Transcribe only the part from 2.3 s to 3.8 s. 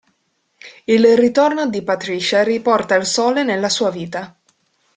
riporta il sole nella